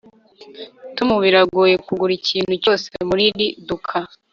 [0.97, 3.97] tom biragoye kugura ikintu cyose muriri duka